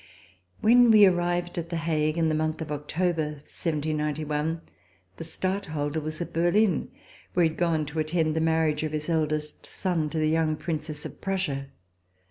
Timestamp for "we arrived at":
0.89-1.69